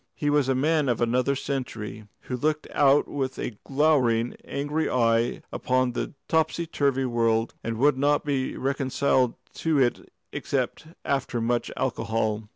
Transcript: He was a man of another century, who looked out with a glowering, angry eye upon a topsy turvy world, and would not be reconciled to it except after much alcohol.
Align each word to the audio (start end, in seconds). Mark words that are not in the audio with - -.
He 0.15 0.31
was 0.31 0.49
a 0.49 0.55
man 0.55 0.89
of 0.89 0.99
another 0.99 1.35
century, 1.35 2.07
who 2.21 2.35
looked 2.35 2.67
out 2.73 3.07
with 3.07 3.37
a 3.37 3.59
glowering, 3.63 4.35
angry 4.43 4.89
eye 4.89 5.43
upon 5.51 5.93
a 5.95 6.09
topsy 6.27 6.65
turvy 6.65 7.05
world, 7.05 7.53
and 7.63 7.77
would 7.77 7.99
not 7.99 8.25
be 8.25 8.57
reconciled 8.57 9.35
to 9.57 9.77
it 9.79 10.11
except 10.31 10.87
after 11.05 11.39
much 11.39 11.69
alcohol. 11.77 12.47